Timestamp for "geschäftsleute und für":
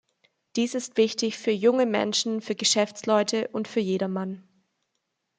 2.55-3.81